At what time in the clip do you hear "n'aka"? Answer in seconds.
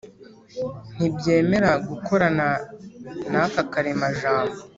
3.31-3.61